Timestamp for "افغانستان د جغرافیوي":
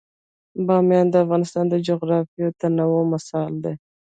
1.23-2.49